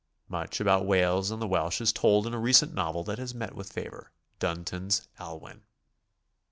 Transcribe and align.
Much 0.27 0.59
about 0.59 0.87
Wales 0.87 1.29
and 1.29 1.39
the 1.39 1.45
Welsh 1.47 1.79
is 1.79 1.93
told 1.93 2.25
in 2.25 2.33
a 2.33 2.39
recent 2.39 2.73
novel 2.73 3.03
that 3.03 3.19
has 3.19 3.35
met 3.35 3.53
with 3.53 3.71
favor, 3.71 4.11
Dunton's 4.39 5.07
"Aylwin." 5.19 5.61